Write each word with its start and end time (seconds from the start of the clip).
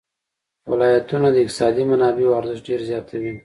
ولایتونه 0.71 1.27
د 1.31 1.37
اقتصادي 1.43 1.83
منابعو 1.91 2.37
ارزښت 2.39 2.63
ډېر 2.69 2.81
زیاتوي. 2.89 3.31